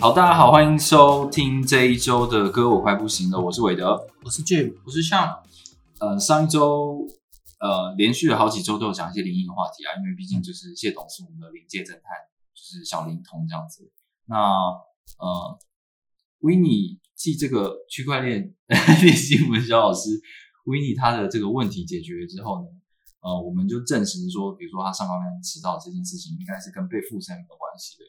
[0.00, 3.38] 好，大家好，欢迎收听这一周的歌，我快不行了。
[3.38, 5.42] 我是韦德，我是 Jim，我是像
[5.98, 7.06] 呃，上一周
[7.58, 12.16] 呃，连续了好几周都有讲一些灵异的话题啊，因为毕竟就是谢董是我们的灵界侦探，
[12.54, 13.92] 就是小灵通这样子。
[14.24, 14.34] 那
[15.18, 15.58] 呃，
[16.38, 18.54] 维尼继这个区块链
[19.02, 20.08] 练新闻小老师
[20.64, 22.68] 维尼他的这个问题解决之后呢，
[23.20, 28.04] 呃，我们就证实说，比如说他上班迟到这件事情，应该是跟被附身有关系的。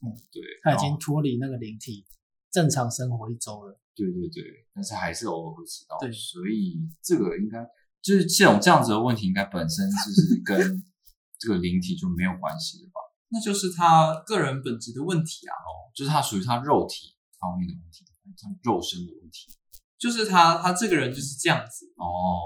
[0.00, 2.06] 嗯，对，他已经脱离那个灵体，
[2.52, 3.80] 正常生活一周了。
[3.96, 5.98] 对对对，但是还是偶尔会迟到。
[5.98, 7.58] 对，所以这个应该
[8.00, 10.56] 就是这种这样子的问题，应该本身就是跟
[11.36, 13.00] 这个灵体就没有关系的吧？
[13.30, 18.04] 那就是他个人本质的问题啊，哦，就是他属于他肉体方面的问题，
[18.36, 19.50] 他肉身的问题，
[19.98, 22.38] 就是他他这个人就是这样子哦，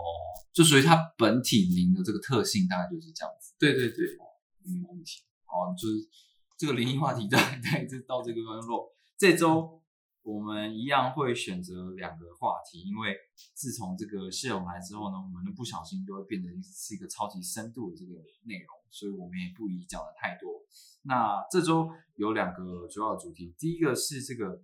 [0.55, 3.53] 就属于他本体灵的这个特性，大概就是这样子。
[3.59, 4.07] 对对对，
[4.65, 5.21] 没有问题。
[5.45, 6.09] 哦，就是。
[6.63, 9.83] 这个灵异话题在 在这到这个段落，这周
[10.23, 13.17] 我们一样会选择两个话题，因为
[13.53, 18.13] 自从这个谢勇来之后呢，我们的不小心就会变成是一个超级深度的这个
[18.45, 20.53] 内容，所以我们也不宜讲的太多。
[21.03, 24.63] 那这周有两个主要的主题，第一个是这个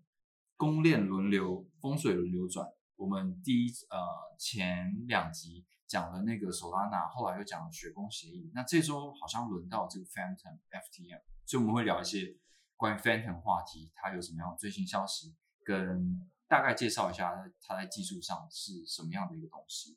[0.56, 2.64] 公链轮流、风水轮流转。
[2.94, 3.98] 我们第一呃
[4.38, 11.22] 前两集讲了那个索拉纳，后来又讲了雪崩协议，那这周好像轮到这个 Phantom FTM。
[11.48, 12.36] 所以我们会聊一些
[12.76, 17.32] 关于 Phantom 话题，它有什么样最新消息，跟大概介绍一下
[17.62, 19.96] 它在技术上是什么样的一个东西。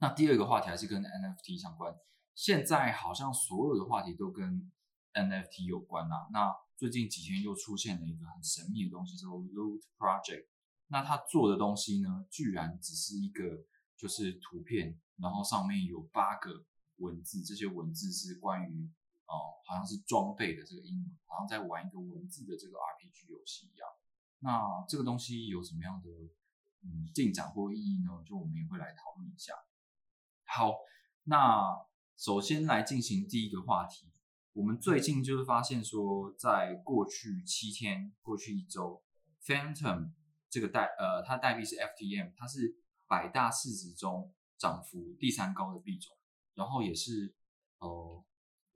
[0.00, 1.94] 那第二个话题还是跟 NFT 相关，
[2.34, 4.68] 现在好像所有的话题都跟
[5.12, 6.26] NFT 有关啊。
[6.32, 10.48] 那最近几天又出现了一个很神秘的东西，叫做 Loot Project。
[10.88, 13.64] 那它做的东西呢，居然只是一个
[13.96, 16.64] 就是图片，然后上面有八个
[16.96, 18.90] 文字，这些文字是关于。
[19.28, 23.86] 哦，好像是装备的这个英文，好像在玩一个文字的这个 RPG 游戏一样。
[24.40, 26.08] 那这个东西有什么样的
[26.82, 28.22] 嗯进展或意义呢？
[28.24, 29.52] 就我们也会来讨论一下。
[30.44, 30.72] 好，
[31.24, 31.76] 那
[32.16, 34.10] 首先来进行第一个话题。
[34.54, 39.02] 我们最近就是发现说，在过去七天、过去一周
[39.44, 40.12] ，Phantom
[40.48, 46.16] 这个代呃，它代币是 FTM，它是百大市值中涨幅第三高的币种，
[46.54, 47.36] 然后也是
[47.80, 48.24] 呃。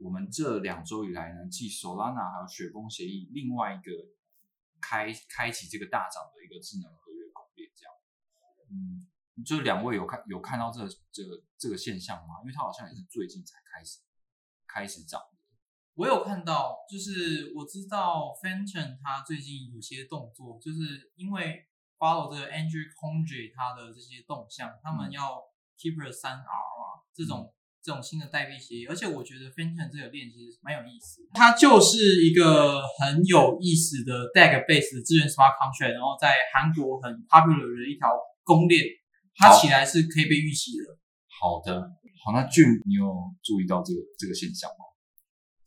[0.03, 3.93] 我们这两周以来呢，继 Solana 还有雪峰协议，另外一个
[4.81, 7.95] 开开启这个大涨的一个智能合约攻略，这样，
[8.71, 9.07] 嗯，
[9.45, 11.23] 就是两位有看有看到这这
[11.57, 12.41] 这个现象吗？
[12.43, 14.01] 因为它好像也是最近才开始
[14.67, 15.39] 开始涨的。
[15.95, 25.45] 我有看到，就是我知道 Fenton 它最近有些动作，就是因为 follow 这个 Andrew Conjure 它的这些动向，他们要
[25.79, 27.55] Keeper 三 R 啊这种。
[27.83, 38.85] 这种新的代币协议，而且我觉得 Phantom 这个链其实蛮有意思，它就是一个很有意思的 DAG base 资源 Smart Contract，然后在韩国很 popular 的一条公链，
[39.35, 40.97] 它起来是可以被预期的。
[41.27, 41.91] 好的，
[42.25, 44.87] 好，那俊，你有注意到这个这个现象吗？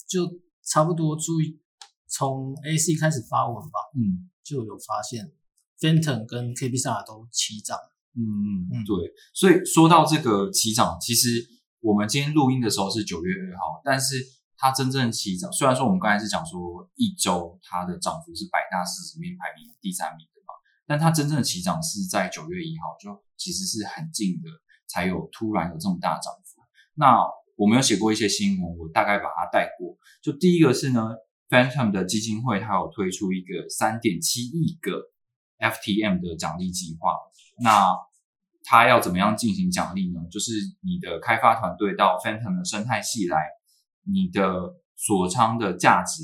[0.08, 1.60] 就差不多注意，
[2.08, 5.34] 从 AC 开始发文吧，嗯，就有发现
[5.82, 7.78] Fanton 跟 KBSA 都齐涨。
[8.16, 11.54] 嗯嗯嗯，对，所以说到这个齐涨，其实。
[11.86, 14.16] 我们今天录音的时候是九月二号，但是
[14.58, 20.56] 它真正起涨，虽然说我们刚才是讲说一周它的涨幅是百大市值面排名第三名的嘛，
[20.88, 24.50] 但它真正起涨是在九月一号，就其实是很近的，
[24.88, 26.60] 才有突然有这么大涨幅。
[26.96, 27.20] 那
[27.56, 29.96] 我们有写过一些新闻，我大概把它带过。
[30.24, 31.10] 就第一个是呢
[31.50, 35.12] ，Phantom 的基金会它有推出一个三点七亿个
[35.60, 37.12] FTM 的奖励计划，
[37.60, 37.96] 那。
[38.68, 40.20] 它要怎么样进行奖励呢？
[40.32, 40.52] 就是
[40.82, 43.38] 你的开发团队到 Phantom 的生态系来，
[44.04, 46.24] 你的锁仓的价值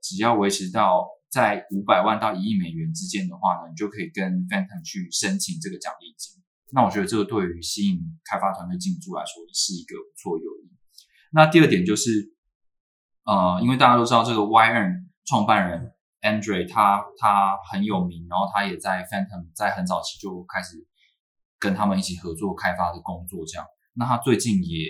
[0.00, 6.40] 只要维持到在五百万到一亿美元之间的话呢，你就可以跟 Phantom 去申请这个奖励金。
[6.72, 10.70] 那我觉得这个对于吸引开发团队进驻来说是一个不错诱因。
[11.32, 12.36] 那第二点就是，
[13.24, 15.92] 呃，因为大家都知道这个 YN 创办人
[16.22, 20.86] Andre 他他很有名，然后他也在 Phantom 在很早期就开始。
[21.60, 23.66] 跟他们一起合作开发的工作，这样。
[23.94, 24.88] 那他最近也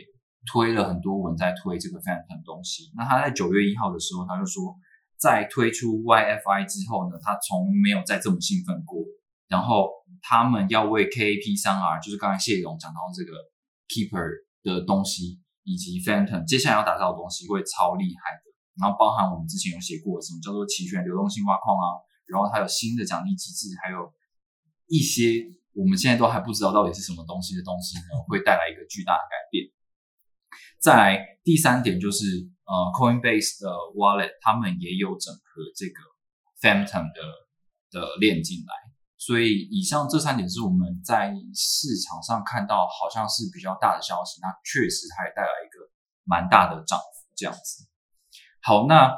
[0.50, 2.92] 推了很多文在推这个 Phantom 东西。
[2.96, 4.78] 那他在九月一号的时候，他就说，
[5.18, 9.02] 在推出 YFI 之后呢，他从没有再这么兴奋过。
[9.48, 9.90] 然后
[10.22, 13.32] 他们要为 KAP 三 R，就是刚才谢勇讲到这个
[13.88, 18.46] Keeper 的东西，以及 Phantom 接下来要打造的东西会超厉害的。
[18.80, 24.14] 然后包含我们之前有写过什么叫做期权流动性挖矿啊，然后还有新的奖励机制，还有
[24.86, 29.66] 一些我们现在都还不知道到底是什么东西的东西呢，会带来一个巨大的改变。
[30.78, 32.24] 再来第三点就是
[32.64, 36.00] 呃，Coinbase 的 Wallet 他们也有整合这个
[36.60, 37.20] Phantom 的
[37.90, 38.74] 的链进来，
[39.16, 45.90] 所以以上这三点是我们在市场上看到好像是比较大的消息，那确实它也带来一个
[46.24, 47.86] 蛮大的涨幅这样子。
[48.62, 49.12] 好，那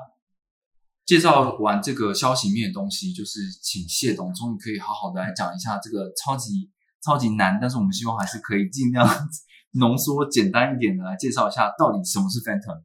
[1.12, 6.70] 介绍完这个消息面的东西，就是请谢董终于可以好好的来讲一下这个超级
[7.04, 9.06] 超级难，但是我们希望还是可以尽量
[9.72, 12.82] 浓缩简单一点的来介绍一下到底什么是 Phantom。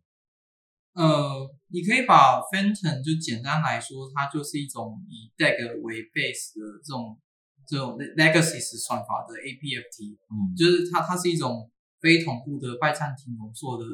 [0.91, 7.17] 呃，你可以把 Phantom 就简单来说，它就是一种以 DAG 为 base 的这种
[7.65, 11.71] 这种 legacy 算法的 APFT，嗯，就是它它是一种
[12.01, 13.85] 非同步的拜占庭浓缩的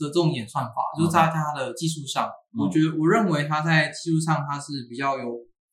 [0.00, 5.24] 的这种演算法，就是在它的技术上，我觉得我认为它在技术上它是比较有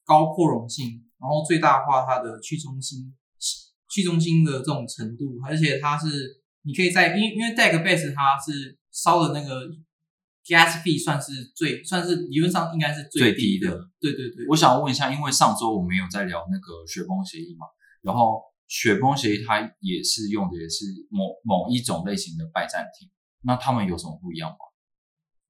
[0.06, 3.14] 高扩容性，然后最大化它的去中心
[3.90, 6.08] 去中心的这种程度，而且它是
[6.64, 9.66] 你可以在因为因为 DAG base 它是烧的那个
[10.46, 13.72] gas fee 算是最算是理论上应该是最低低的。
[14.00, 17.66] 对对对，我想问一下，因为上周我们有在聊那个雪崩协议嘛，
[18.02, 23.10] 然后雪崩协议它也是用的也是某某一种类型的拜占庭，
[23.42, 24.58] 那他们有什么不一样吗？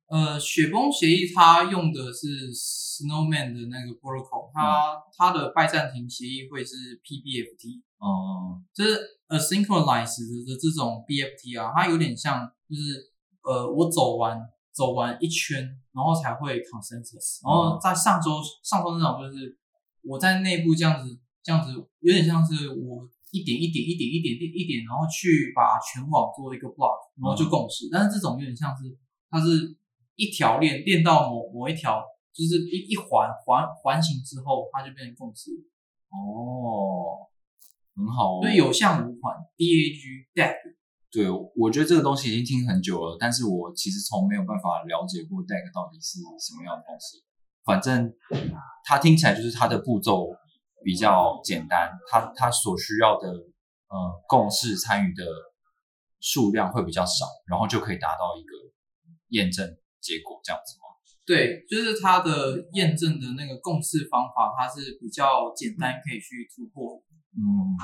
[0.10, 13.12] 呃，雪崩协议它用的是 Snowman 的那个 protocol，它、它的拜占庭协议会是 PBFT，嗯就是 asynchronized 的的这种 BFT 啊，它有点像就是
[13.44, 14.40] 呃，我走完
[14.72, 15.60] 走完一圈，
[15.92, 19.58] 然后才会 consensus，然后在上周上周那种就是
[20.04, 27.90] 我在内部这样子这样子，有点像是我一点一点一点一点一点一点，然后去把全网做一个 block，然后就共识。
[27.92, 28.84] 但是这种有点像是
[29.30, 29.76] 它是
[30.16, 32.02] 一条链链到某某一条，
[32.34, 35.52] 就是一一环环环形之后，它就变成共识。
[36.08, 37.28] 哦，
[37.96, 38.42] 很好哦。
[38.42, 40.56] 所以有项无款 DAG DAG
[41.12, 47.24] 对，我觉得这个东西已经听很久了，但是我其实从没有办法了解过 DAG 到底是什么样的东西。
[47.66, 48.14] 反正
[48.86, 50.28] 它听起来就是它的步骤
[50.84, 55.26] 比较简单，它它所需要的呃共识参与的
[56.20, 58.54] 数量会比较少，然后就可以达到一个
[59.30, 59.66] 验证
[60.00, 60.84] 结果这样子吗？
[61.26, 67.02] 对，就是它的验证的那个共识方法，它是比较简单，可以去突破的。
[67.36, 67.76] 嗯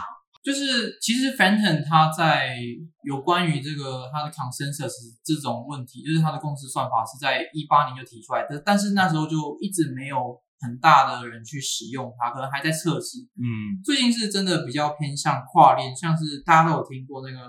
[0.44, 2.58] 就是其实 Fenton 它在
[3.04, 4.92] 有关于这个它的 consensus
[5.24, 10.18] 这种问题，就是它的共识算法是在一八年就提出来的，但是那时候就一直没有
[10.64, 13.20] 很大的人去使用它，可能还在测试。
[13.36, 13.84] 嗯。
[13.84, 17.40] 最近是真的比较偏向跨链，像是大家都有听过那个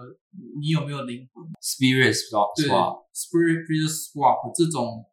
[0.60, 5.06] 你有没有灵魂？，Spirit Swap 对 Spirit Swap 这种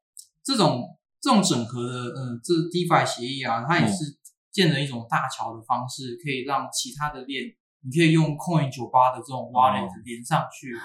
[0.44, 4.18] 这种这种整合的，嗯，这 DeFi 协议啊，它也是
[4.52, 7.46] 建了一种大桥的方式，可以让其他的链，
[7.84, 10.76] 你可以用 Coin 九八的这种 wallet 连上去，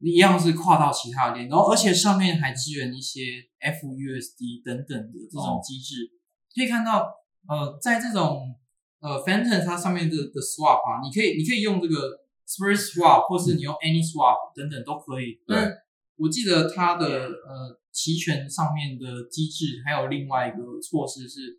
[0.00, 3.20] 一样是跨到其他的链，然后而且上面还支援一些
[3.60, 6.10] FUSD 等等的这种机制，
[6.54, 7.12] 可以看到，
[7.48, 8.54] 呃，在这种
[9.00, 15.40] 呃 Phantom 它上面的的 swap 啊，你可以你可以用这个 Spirit Swap，或是你用 Any Swap 等等都可以。
[15.46, 15.56] 对。
[15.56, 15.72] 但
[16.16, 21.58] 我记得它的呃期权上面的机制还有另外一个措施是，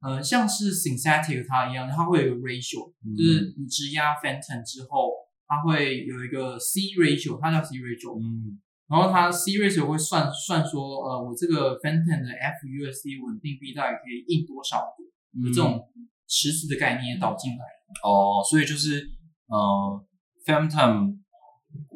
[0.00, 3.54] 呃，像是 Synthetic 它一样，它会有一个 ratio，、嗯就是。
[3.58, 5.10] 你质押 Phantom 之后，
[5.48, 15.88] 它会有一个 C ratio，它叫 C ratio，嗯然后它 C ratio 会算算说，呃，我这个 Phantom 的 FUSD 稳定币大概可以印多少的嗯这种
[16.28, 17.64] 池子的概念导进来。
[18.02, 19.10] 哦，所以就是
[19.48, 20.04] 呃
[20.44, 21.18] ，Phantom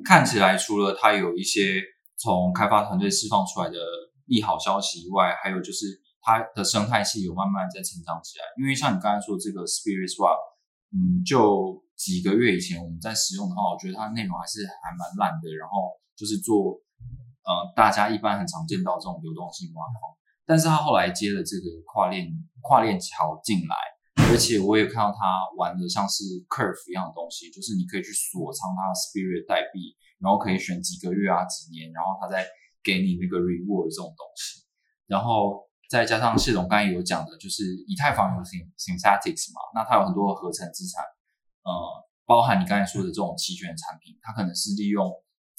[0.04, 1.82] 看起来除了它有一些
[2.16, 3.78] 从开发团队释放出来的
[4.26, 5.86] 利好消息以外，还有就是
[6.20, 8.44] 它的生态系有慢慢在成长起来。
[8.60, 10.38] 因为像你刚才说这个 Spirit Swap，
[10.92, 15.90] 嗯，就几个月以前我们在使用的话，我觉得它的内容还是还蛮烂的，然后
[16.20, 16.76] 就是做
[17.48, 20.12] 呃大家一般很常见到这种流动性挖矿，
[20.44, 22.28] 但是他后来接了这个跨链
[22.60, 23.74] 跨链桥进来。
[24.30, 25.18] 而且我也看到他
[25.56, 32.46] 玩的像是 Curve 一样的东西，就是你可以去锁仓它的 Spirit 代币，然后可以选几个月啊、几年，然后他再
[32.84, 34.62] 给你那个 reward 这种东西。
[35.10, 41.02] 然后再加上谢总刚才有讲的，就是以太坊有 syn synthetics 嘛，那它有很多合成资产，
[41.66, 41.72] 呃，
[42.22, 45.10] 包含你刚才说的这种期权产品，它可能是利用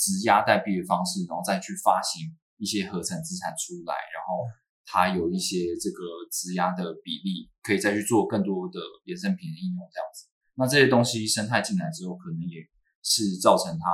[0.01, 2.25] 质押代币的方式，然后再去发行
[2.57, 4.49] 一些合成资产出来，然后
[4.83, 10.25] 它有一些这个质押的比例，可以再去做更多的衍生品的应用，这样子。
[10.55, 12.65] 那这些东西生态进来之后，可能也
[13.03, 13.85] 是造成它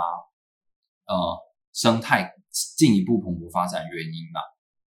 [1.11, 1.37] 呃
[1.73, 2.33] 生态
[2.77, 4.39] 进一步蓬勃发展原因吧。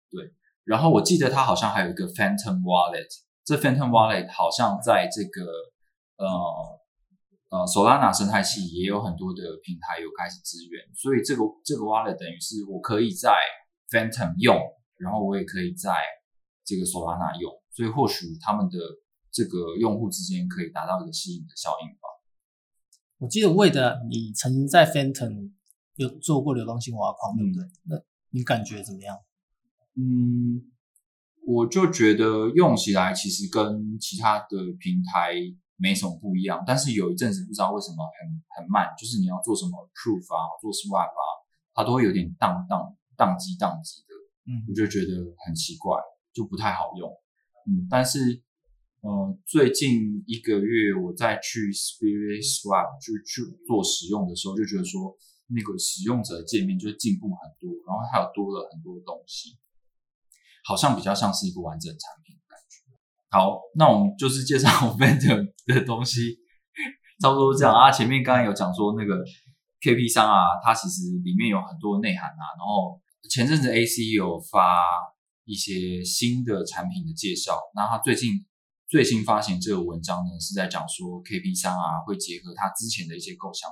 [0.09, 0.33] 对，
[0.63, 3.11] 然后我记得它好像还有一个 Phantom Wallet，
[3.43, 5.43] 这 Phantom Wallet 好像在这个
[6.15, 6.78] 呃
[7.49, 13.33] 呃 Solana 生态系也有很多的平台有开始支援，所以这个这个 Wallet 等于是我可以在
[13.89, 14.55] Phantom 用，
[14.97, 15.93] 然后我也可以在
[16.63, 18.77] 这个 Solana 用，所以或许他们的
[19.31, 22.07] 这个用户之间可以达到一个吸引的效应吧。
[23.17, 25.51] 我记得魏的你曾经在 Phantom
[25.95, 27.65] 有做过流动性挖矿，对不对？
[27.85, 29.17] 那你感觉怎么样？
[29.95, 30.71] 嗯，
[31.45, 35.33] 我就觉得用起来其实跟其他的平台
[35.79, 41.23] 没什么不一样，但是有一阵子不知道为什么很很慢，就是你要做什么 proof 啊，做 swap 啊，
[41.73, 44.13] 它都会有点宕宕宕机宕机的，
[44.51, 45.97] 嗯我就觉得很奇怪，
[46.33, 47.09] 就不太好用。
[47.65, 48.43] 嗯，但是
[49.01, 55.15] 呃，最近一个月我再去 Spirit Swap 就去做使用的时候，就觉得说
[55.47, 59.57] 那个使用者界面就进步很多，然后还有多了很多东西。
[60.65, 62.38] 好像比较像是一个完整产品。
[63.31, 64.67] 好，那我们就是介绍
[64.97, 66.39] Vendor 的东西，
[67.21, 67.91] 差不多这样啊。
[67.91, 69.23] 前面刚刚有讲说那个
[69.81, 72.43] KP 三啊，它其实里面有很多内涵啊。
[72.57, 74.81] 然后前阵子 AC 有发
[75.45, 78.31] 一些新的产品的介绍，那他最近
[78.87, 83.69] 最新发行这个文章呢，是在讲说 KP 三啊会结合他之前的一些构想，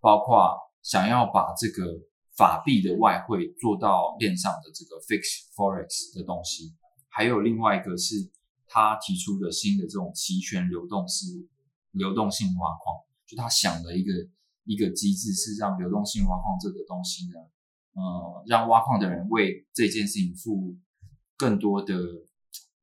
[0.00, 1.92] 包括想要把这个
[2.38, 6.72] 法币的外汇做到链上的这个 fix forex 的东西，
[7.10, 8.14] 还有另外一个是
[8.74, 11.26] 他提出的新的这种期权流动式
[11.92, 14.12] 流动性挖矿，就他想的一个
[14.64, 17.38] 一个机制是让流动性挖矿这个东西呢，
[17.92, 20.76] 呃，让挖矿的人为这件事情负
[21.36, 21.96] 更多的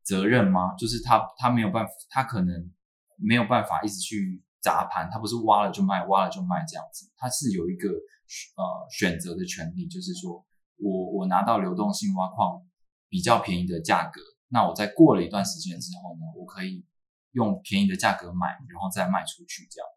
[0.02, 0.74] 责任吗？
[0.76, 2.72] 就是他他没有办法，他可能
[3.18, 10.46] 没有办法一直去砸盘，他不是挖了就卖，挖了就卖这样子，他是有一个呃选择的权利，就是说
[10.78, 12.66] 我我拿到流动性挖矿
[13.10, 14.22] 比较便宜的价格，
[14.54, 16.86] 那我在过了一段时间之后呢，我可以
[17.32, 19.88] 用便宜的价格买，然后再卖出去这样。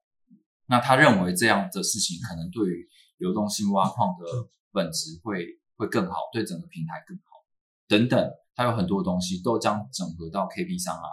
[0.67, 4.25] 那他认为这样的事情可能对于流动性挖矿的
[4.73, 5.47] 本质会
[5.77, 7.45] 会更好，对整个平台更好
[7.89, 11.09] 等等，它有很多东西都将整合到 KP 上啊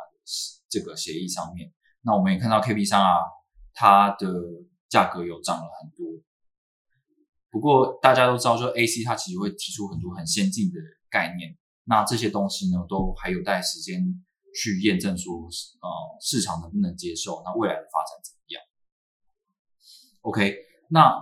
[0.69, 1.73] 这个协议上面。
[2.03, 3.17] 那我们也看到 KP 上啊，
[3.73, 4.31] 它的
[4.87, 6.05] 价格有涨了很多。
[7.49, 10.79] 不过大家都知道，说 AC 它其实会提出很多很先进的
[11.09, 14.23] 概念，那这些东西呢，都还有待时间
[14.55, 15.89] 去验证说，呃，
[16.21, 18.61] 市场能不能接受，那未来的发展怎么样
[20.21, 20.55] ？OK，
[20.89, 21.13] 那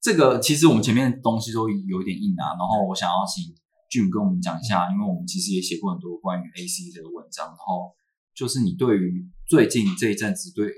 [0.00, 3.54] 这个其实我们前面的东西都有一点硬啊，然后我想要请
[3.90, 7.94] Jim 跟我们讲一下，因为我们其实也写过很多关于 AC 的文章，然后
[8.34, 10.68] 就是你对于最近这一阵子对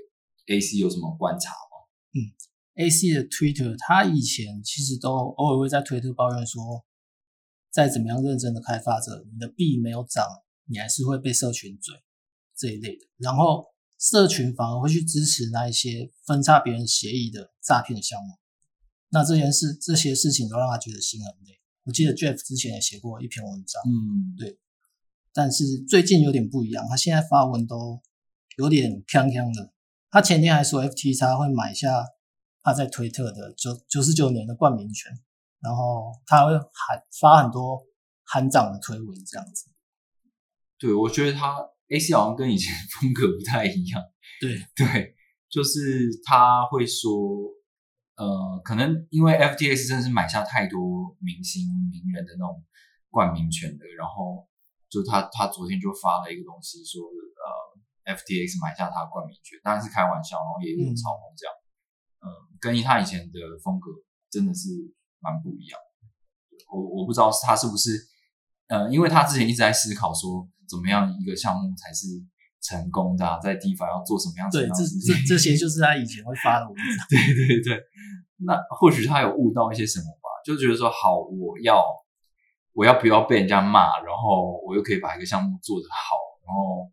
[0.46, 1.88] AC 有什么观察吗？
[2.14, 2.32] 嗯
[2.76, 6.62] AC 的 Twitter，他以前其实都偶尔会在推特抱怨说，
[7.70, 10.25] 再怎么样认真的开发者，你的币没有涨，
[10.66, 11.94] 你还是会被社群追
[12.56, 13.06] 这一类的。
[13.16, 13.66] 然后
[13.98, 18.34] 社群反而会去支持那一些分叉别人协议的诈骗项目。
[19.10, 21.58] 那这件事这些事情都让他觉得心很累。
[21.84, 24.58] 我记得 Jeff 之前也写过一篇文章，嗯，对
[25.32, 28.02] 但是最近有点不一样，他现在发文都
[28.56, 29.72] 有点锵锵的。
[30.10, 32.04] 他前天还说，FTX 会买下
[32.62, 35.18] 他在推特的九九十九年的冠名权，
[35.60, 37.82] 然后他会喊发很多
[38.24, 39.70] 喊涨的推文这样子。
[40.78, 41.56] 对，我觉得他
[41.88, 44.02] AC 好像跟以前风格不太一样。
[44.40, 45.16] 对，对，
[45.48, 47.10] 就是他会说，
[48.16, 52.64] 呃，可能因为 FTX 真的是买下太多明星名人的那种
[53.10, 54.46] 冠名权的，然后
[54.88, 61.54] 就他他昨天就发了一个东西说，呃，FTX 买下他的冠名权，当然是开玩笑，然后也有点嘲讽这样，
[62.22, 63.90] 嗯、跟他以前的风格
[64.30, 64.68] 真的是
[65.20, 65.78] 蛮不一样。
[66.70, 67.96] 我我不知道他是不是，
[68.68, 72.06] 呃，因为他之前一直在思考说，怎么样一个项目才是
[72.60, 77.06] 成功的、啊，在 DeFi 要做什么样子对，这这这些就是他以前会发的文章。
[77.08, 77.82] 对对对，
[78.44, 81.82] 那或许他有悟到一些什么吧，就觉得说好，我要
[82.75, 86.90] 我要不要被人家骂，然后我又可以把一个项目做得好，然后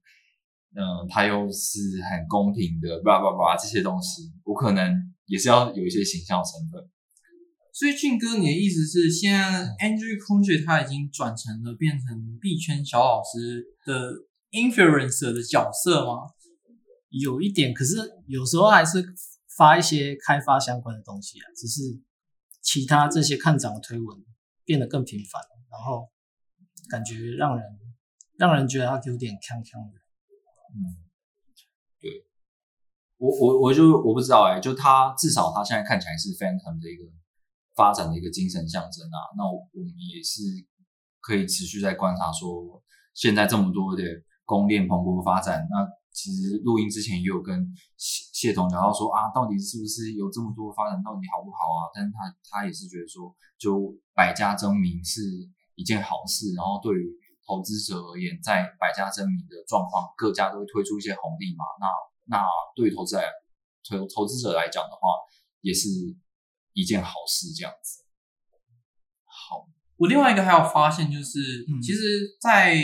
[0.76, 1.80] 嗯，他又是
[2.10, 6.90] 很公平的，叭叭叭这些东西，我可能也是要有一些形象成分。
[7.76, 14.14] 所以俊哥，你的意思是，现在 Andrew Conte 他已经转成了变成币圈小老师的
[14.52, 16.32] influencer 的角色吗？
[17.10, 19.04] 有一点，可是有时候还是
[19.58, 22.00] 发一些开发相关的东西啊，只是
[22.62, 24.24] 其他这些看涨的推文
[24.64, 26.08] 变得更频繁了，然后
[26.90, 27.66] 感觉让人
[28.38, 30.00] 让人觉得他有点康康的。
[30.72, 30.96] 嗯，
[32.00, 32.26] 对，
[33.18, 37.04] 我我我就我不知道哎、就他至少他现在看起来是 Phantom 的一个
[37.76, 39.20] 发展的一个精神象征啊。
[39.38, 40.42] 那我们也是
[41.22, 42.82] 可以持续在观察说，
[43.14, 44.04] 现在这么多的
[44.46, 51.92] 供链蓬勃发展，那其实录音之前也有跟谢谢总聊到说啊，到底是不是有这么多发展，到底好不好啊？
[51.94, 55.22] 但是他他也是觉得说，就百家争鸣是
[55.76, 57.12] 一件好事，然后对于
[57.46, 61.66] 投资者而言，在百家争鸣的状况，各家都会推出一些红利嘛。
[61.82, 61.88] 那
[62.38, 63.26] 那对于投资来
[63.84, 65.10] 投投资者来讲的话，
[65.62, 65.90] 也是
[66.76, 68.04] 一件好事，这样子。
[69.24, 69.68] 好，
[69.98, 72.76] 我另外一个还有发现就是，嗯其实，在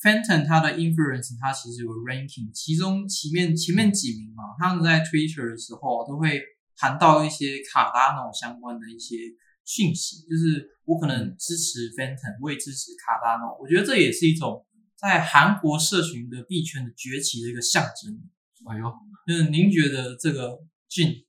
[0.00, 6.40] Fenton 它的 influence 它其实有 ranking，其中前面前面几名嘛，他们在 Twitter 的时候都会
[6.76, 9.16] 谈到一些卡达 n o 相关的一些
[9.64, 14.64] 讯息，就是我可能支持 Fenton，我也支持卡达 n o 我觉得这也是一种
[14.96, 18.30] 在韩国社群的币圈的崛起的一个象征。
[18.70, 18.92] 哎呦，
[19.26, 21.24] 就是您觉得这个俊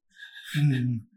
[0.58, 1.08] 嗯，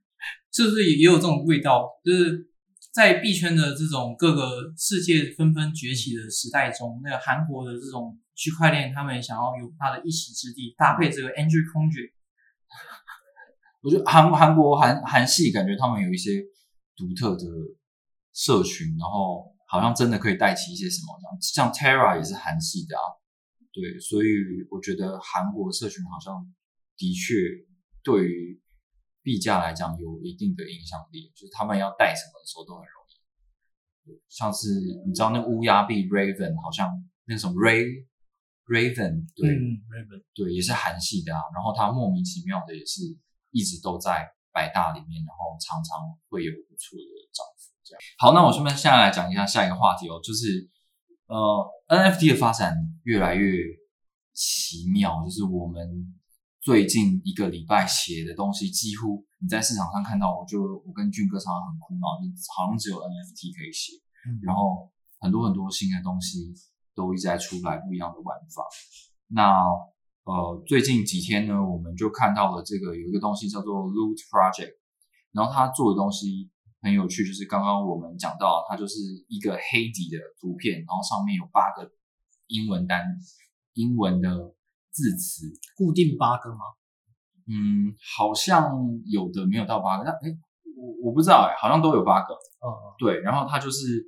[0.54, 1.90] 是不是也也有这种味道？
[2.04, 2.48] 就是
[2.92, 12.12] 在币圈的这种各个世界纷纷崛起的时代中，那个韩国的这种区块链，他们想要有它的一席之地，搭配这个 Andrew Conjure，
[13.82, 16.40] 我觉得韩韩国韩韩系感觉他们有一些
[16.94, 17.44] 独特的
[18.32, 23.02] 社群，然后好像真的可以带起一些什么这样，像 Terra 也是韩系的啊，
[23.72, 24.28] 对，所以
[24.70, 26.46] 我觉得韩国社群好像
[26.96, 27.34] 的确
[28.04, 28.60] 对于
[29.24, 33.12] 币价来讲有一定的影响力，就是他们要带什么的时候都很容易。
[34.04, 34.68] 对像是
[35.06, 36.92] 你知道那个乌鸦币 Raven 好像
[37.24, 38.06] 那个什么 Ray
[38.66, 41.40] Raven 对，嗯，Raven，对，也是韩系的啊。
[41.54, 43.00] 然后它莫名其妙的也是
[43.50, 47.72] 一直都在百大里面，然后常常会有不错的涨幅。
[47.82, 50.68] 这样好，那我顺便现在来讲一下下一个话题哦，就是
[51.26, 53.58] 呃 NFT 的发展越来越
[54.32, 56.14] 奇妙，就是我们
[56.64, 62.24] 最近一个礼拜写的东西，几乎你在市场上看到，我就我跟俊哥常常很苦恼，就
[62.56, 63.92] 好像只有 NFT 可以写。
[64.24, 66.54] 嗯然后很多很多新的东西
[66.94, 68.64] 都一直在出来，不一样的玩法。
[69.28, 69.60] 那
[70.24, 74.72] 呃，最近几天呢，我们就看到了这个有一个东西叫做 Loot Project，
[75.32, 76.50] 然后他做的东西
[76.80, 78.96] 很有趣，就是刚刚我们讲到，它就是
[79.28, 81.92] 一个黑底的图片，然后上面有八个
[82.46, 83.04] 英文单
[83.74, 84.54] 英文的
[84.94, 86.60] 字词，固定八个吗？
[87.46, 88.72] 嗯，好像
[89.04, 90.34] 有的没有到八个，但哎，
[90.78, 92.32] 我我不知道诶，好像都有八个。
[92.32, 94.06] 嗯嗯对，然后它就是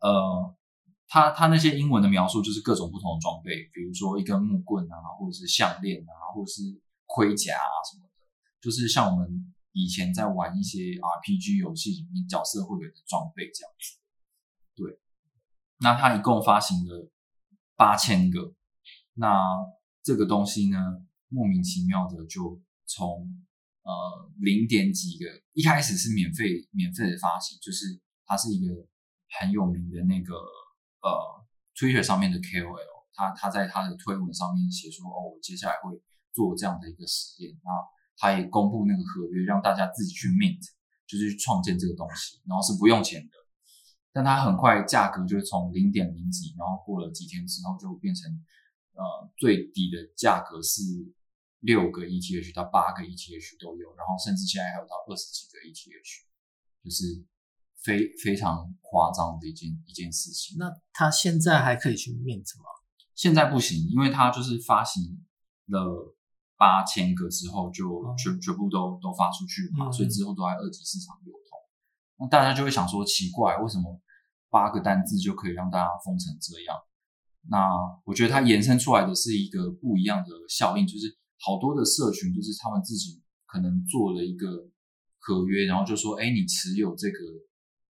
[0.00, 0.54] 呃，
[1.06, 6.62] 它它那些英文的描述就是各种不同的装备，比如说一根木棍啊，或者是项链啊，或者是
[7.06, 8.12] 盔甲啊什么的，
[8.60, 13.98] 就是像我们以前在玩一些 RPG 游戏里面角色会有的装备这样子。
[14.76, 14.98] 对，
[15.80, 17.08] 那它一共发行了
[17.76, 18.52] 八千个，
[19.14, 19.40] 那
[20.08, 20.78] 这个东西呢，
[21.28, 23.28] 莫名其妙的就从
[23.82, 23.92] 呃
[24.38, 28.72] 零点几个，一开始是免费免费的发行，就是它是一个
[29.38, 30.32] 很有名的那个
[31.04, 31.44] 呃
[31.76, 36.00] Twitter 上面的 KOL，他他在他的推文上面写说，哦，我接下来会
[36.32, 37.70] 做这样的一个实验，那
[38.16, 40.64] 他也公布那个合约，让大家自己去 mint，
[41.06, 43.36] 就是去创建这个东西，然后是不用钱的。
[44.10, 48.24] 但它很快价格就从零点零几，然后过了几天之后就变成
[48.98, 50.82] 呃最低的价格是
[51.60, 56.26] 六个 ETH 到八个 ETH 都有，然后甚至现在还有到二十几个 ETH，
[56.82, 57.24] 就是
[57.82, 60.56] 非非常夸张的一件一件事情。
[60.58, 62.66] 那他现在还可以去 mint 吗？
[63.14, 65.24] 现在不行，因为它就是发行
[65.66, 66.14] 了
[66.56, 71.58] 八千个之后就哦全全部都都发出去嘛，嗯所以之后都在二级市场流通。
[72.20, 74.00] 那大家就会想说，奇怪，为什么
[74.50, 76.76] 八个单字就可以让大家疯成这样？
[77.50, 77.68] 那
[78.04, 84.68] 我觉得它延伸出来的是一个不一样的效应，就是好多的社群就是他们自己可能做了一个
[85.18, 87.18] 合约，然后就说，哎，你持有这个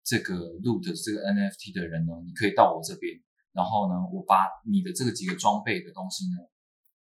[0.03, 6.47] 这个 loot 这个 NFT 的人呢，你可以到我这边，然后呢，我把你的这个几个装备的东西呢，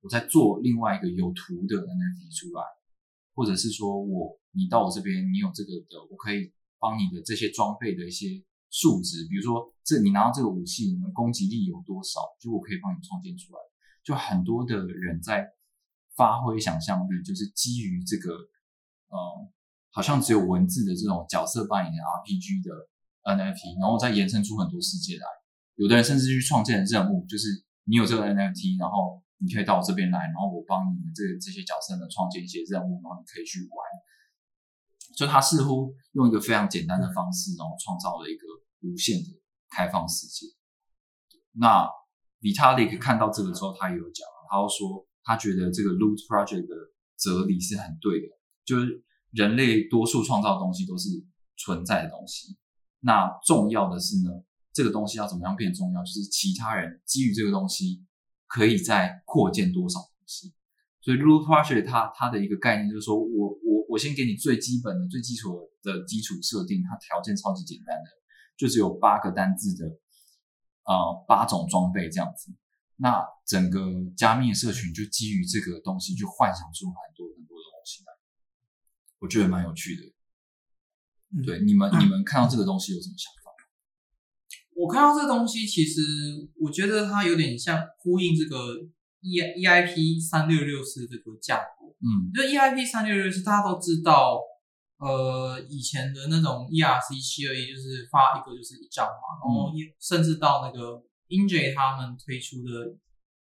[0.01, 2.63] 我再做另外一个有图的 NFT 出来，
[3.35, 13.61] 或者是说我你到我这边，你有这个的，我可以帮你的这些装备的一些数值，比如说这你拿到这个武器，你的攻击力有多少，就我可以帮你创建出来。
[14.03, 15.47] 就很多的人在
[16.17, 18.33] 发挥想象力，就是基于这个
[19.13, 19.19] 呃，
[19.91, 22.89] 好像只有文字的这种角色扮演 RPG 的
[23.37, 25.27] NFT，然后再延伸出很多世界来。
[25.77, 27.47] 有的人甚至去创建任务，就是
[27.85, 33.77] 你有这个 NFT，然后你可以到我这边来，然后我帮你们这这些角色呢创建一些任务，然后你可以去玩。
[35.15, 38.47] 就他似乎用一个非常简单的方式，然后创造了一个
[38.83, 39.29] 无限的
[39.71, 40.47] 开放世界。
[41.53, 41.89] 那
[42.41, 46.75] Vitalik 看到这个之后，他也有讲，他说他觉得这个 Loot Project 的
[47.17, 48.27] 哲理是很对的，
[48.65, 51.09] 就是人类多数创造的东西都是
[51.57, 52.57] 存在的东西，
[53.01, 54.31] 那重要的是呢，
[54.73, 58.05] 这个东西要怎么样变重要，就是其他人基于这个东西
[58.49, 60.53] 可以再扩建多少东西。
[61.01, 68.11] 所以 Loot Project 它它的一个概念就是说我我我先给你最基本的、最基础的基础设定，它条件超级简单的，
[68.63, 69.99] 就只有八个单字的。
[70.85, 72.51] 呃，八种装备这样子，
[72.97, 73.79] 那整个
[74.17, 78.13] 加密社群就基于这个东西，就幻想出很多很多的东西来，
[79.21, 80.03] 我觉得蛮有趣的。
[81.47, 83.53] 对，你们你们看到这个东西有什么想法？
[84.75, 86.03] 我看到这东西，其实
[86.59, 88.75] 我觉得它有点像呼应这个
[89.21, 91.95] E E I P 三六六四这个架构。
[92.01, 94.41] 嗯，就 E I P 三六六四，大家都知道。
[95.03, 102.95] 呃，以前的那种 ERC 七二一就是发一个就是一张嘛，然后甚至到那个 Inj 他们推出的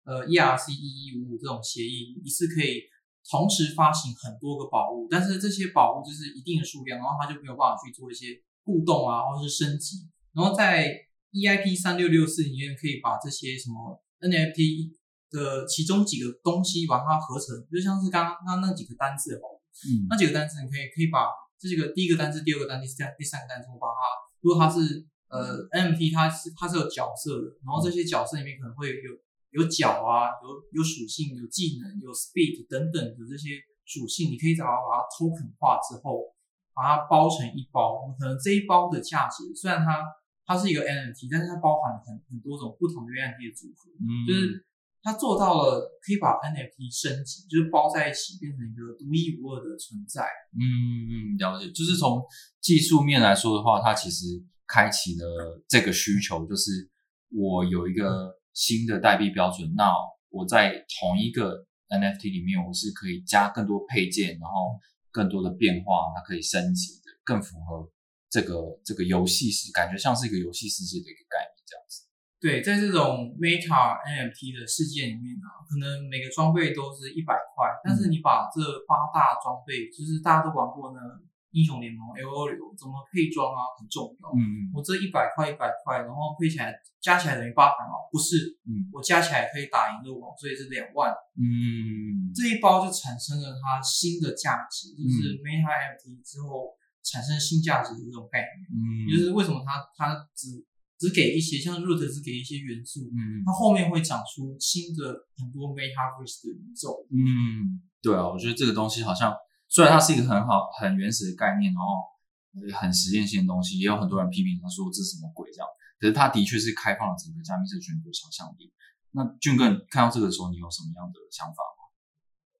[0.06, 2.84] 呃 ERC 一一五五这种协议，一次可以
[3.28, 10.06] 同时发行很多个宝物，但是这些宝物就是一定的数量，然后它就没有办法去做一些互动啊，或者是升级。
[10.34, 10.94] 然后在
[11.34, 14.94] EIP 三六六四里面可以把这些什么 NFT
[15.32, 19.58] 的其中几个东西把它合成，就像是刚刚那几个单字的宝物，
[19.90, 21.26] 嗯，那几个单词你可以可以把
[21.60, 24.02] 这几个第一个单词、第二个单词、第三第三个单词，我把它，
[24.42, 29.10] 如果它是呃 NFT，它是它是有角色的，然后这些角色里面可能会有
[29.52, 36.36] 有角啊，有有属性、有技能、有 speed 等等的这些属性，你可以找到把它 token 化之后，
[36.74, 40.06] 把它包成一包，可能这一包的价值虽然它
[40.46, 44.67] 它是一个 NFT，但是它包含了很很多种不同的 NFT 的组合，嗯，就是。
[45.08, 50.28] 它做到了可以把 NFT 升级，就是包在一起，变成一个独一无二的存在。
[50.52, 50.60] 嗯
[51.08, 51.72] 嗯，了解。
[51.72, 52.22] 就是从
[52.60, 54.26] 技术面来说的话，它其实
[54.68, 56.92] 开启了这个需求，就是
[57.30, 59.94] 我有一个新的代币标准，那
[60.28, 64.78] 我在同一个 NFT 里面，我是可以加更多配件，然后
[65.10, 67.90] 更多的变化，它可以升级的，更符合
[68.30, 72.04] 这个这个游戏世，感觉像是一个游戏世界的一个概念这样子。
[72.40, 81.02] 对，在这种 Meta NFT 的世界里面啊，可能每个装备都是一百块，但是你把这八大装备，就是大家都玩过呢，
[81.50, 84.30] 英雄联盟 L O L 怎么配装啊，很重要。
[84.38, 86.70] 嗯我这一百块一百块，然后配起来
[87.02, 88.38] 加起来等于八百毛，不是？
[88.70, 91.10] 嗯，我加起来可以打赢的网，所以是两万。
[91.34, 98.70] 嗯，这一包就产生了它新的价值，就是 Meta NFT 之后产生新价值的这种概念。
[98.70, 100.62] 嗯，就是为什么它它只
[100.98, 105.04] 只给一些像 Root 只给一些元素，嗯它后面会长出新的
[105.38, 107.06] 很多 Metaverse 的宇宙。
[107.12, 109.36] 嗯，对啊，我觉得这个东西好像
[109.68, 115.68] 虽然它是一个很好很原始的概念，然后很实验性的东西，也有很多人批评他说这是什么鬼这样，
[116.00, 118.74] 可是它的确是开放了整个加密社群的想象力。
[119.12, 121.86] 那俊哥看到这个时候，你有什么样的想法吗？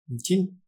[0.10, 0.60] 你听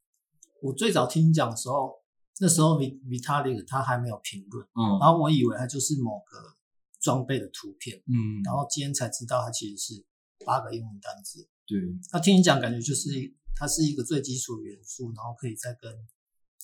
[0.62, 1.94] 我最早听你讲的时候，
[2.42, 6.58] 那时候 V Vitalik 他还没有评论，嗯然后我以为他就是某个
[7.00, 10.06] 装备的图片，嗯，然后今天才知道它其实是
[10.46, 11.48] 八个英文单词。
[11.66, 11.80] 对，
[12.12, 13.10] 那听你讲，感觉就是
[13.56, 15.92] 它是一个最基础的元素，然后可以再跟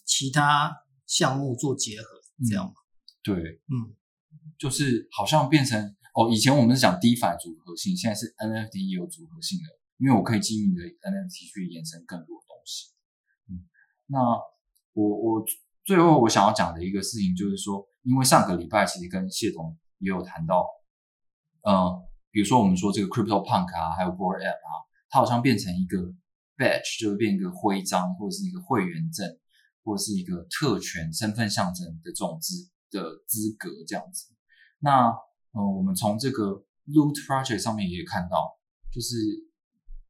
[0.03, 2.07] 其他项目做结合，
[2.49, 2.73] 这样吗？
[3.21, 3.95] 对，嗯，
[4.57, 9.65] 就是好像变成哦，以前我们是讲 DeFi 组合性，现在是 NFT 也有组合性的，
[9.97, 12.91] 因为我可以基于你的 NFT 去延伸更多的东西。
[13.49, 13.65] 嗯，
[14.07, 14.19] 那
[14.93, 15.45] 我我
[15.83, 20.65] 最后我想要讲的一个事情就是说，因为上个礼拜其实跟谢总也有谈到，
[21.61, 24.71] 嗯，比如说我们说这个 Crypto Punk 啊，还有 Board App 啊，
[25.09, 25.97] 它好像变成一个
[26.57, 29.27] badge，就是变一个徽章或者是一个会员证，
[29.83, 34.33] 或者是一个特权身份象征的这种资的资格这样子。
[34.79, 35.07] 那
[35.51, 38.59] 呃，我们从这个 Loot Project 上面也看到，
[38.91, 39.15] 就是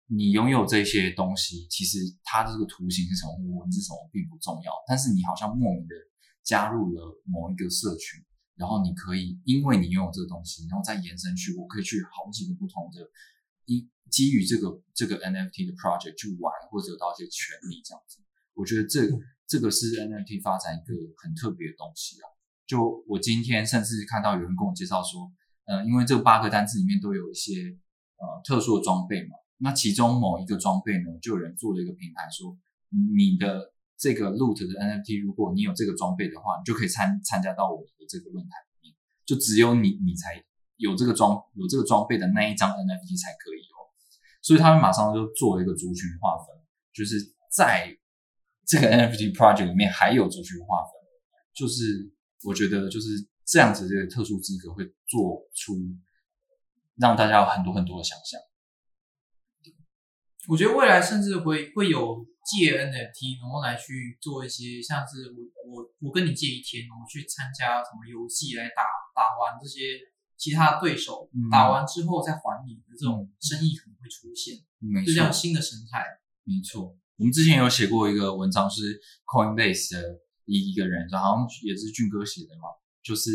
[0.07, 5.95] 你拥有这些东西，其实它的这个图形是什么，文字什么并不重要，但是你好像莫名的
[6.43, 8.23] 加入了某一个社群，
[8.55, 13.09] 然后你可以因为你拥有这个东西，然后再延伸去，我可以去好几个不同的
[13.65, 18.19] 一基于这个这个 NFT 的 project 去玩，或者得到一些权利这样子。
[18.53, 19.01] 我觉得这
[19.45, 22.25] 这个是 NFT 发展一个很特别的东西啊。
[22.65, 25.31] 就我今天甚至看到有人跟我介绍说，
[25.65, 27.77] 呃，因为这八个单字里面都有一些
[28.17, 32.57] 呃特殊的装备嘛，那其中某一个装备呢，就有人做了一个平台说，
[32.89, 40.43] 你的这个 Loot 的 NFT，如果你有这个装备的话，你就可以参参加到我们的这个论坛里面，就只有你你才
[40.77, 43.87] 有这个装有这个装备的那一张 NFT 才可以哦。
[44.41, 46.55] 所以他们马上就做了一个族群划分，
[46.93, 47.15] 就是
[47.51, 47.97] 在
[48.65, 50.91] 这个 NFT project 里面还有族群划分，
[51.53, 52.11] 就是
[52.43, 53.07] 我觉得就是
[53.45, 55.73] 这样子，这个特殊资格会做出
[56.97, 58.39] 让大家有很多很多的想象。
[60.47, 69.97] 我觉得未来甚至会会有借 NFT，然后来去做一些像是我我我跟你借一天，然后去参加什么游戏来打打完这些
[70.37, 76.05] 其他的对手，嗯打完之后再还你的这种生意可能会出现，没错就这样，新的生态。
[76.43, 76.95] 没错。
[77.17, 82.69] 我们之前有写过一个文章，是 Coinbase 的一一个人，好像也是俊哥写的嘛，
[83.01, 83.31] 就是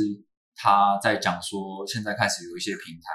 [0.54, 3.08] 他在讲说，现在开始有一些平台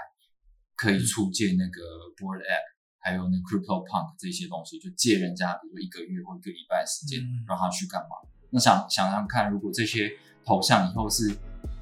[0.76, 1.82] 可以出借那个
[2.18, 2.66] Board App，
[3.06, 8.18] 还有那 Crypto Punk 这些东西，就借人家，比如说一个月或一个礼拜的时间，嗯让他去干嘛？
[8.50, 10.10] 那想想想看，如果这些
[10.44, 11.30] 头像以后是，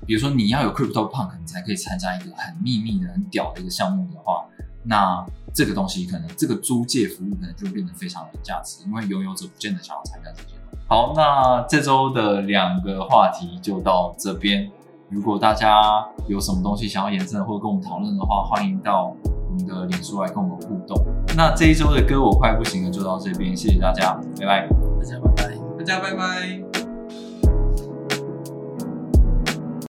[0.05, 4.45] 比如说你要有 Crypto Punk，你才可以参加一个很秘密的、很屌的一个项目的话，
[4.83, 10.55] 那这个东西可能这个租借服务可能就变得非常有价值，因为拥有者不见得想要参加这些。
[10.89, 14.69] 好，那这周的两个话题就到这边。
[15.09, 21.06] 如果大家有什么东西想要延伸或者跟我们讨论的话，欢迎到我们的脸书来跟我们互动。
[21.36, 24.68] 那这一周的歌我快不行了，就到这边，谢谢大家，拜拜。
[25.00, 25.58] 大家拜拜。
[25.78, 26.72] 大家拜拜。